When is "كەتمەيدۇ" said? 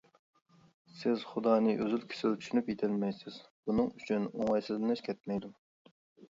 5.11-5.55